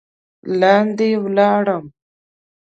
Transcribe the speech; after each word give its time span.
لاندې 0.59 1.07
ولاړم. 1.23 1.85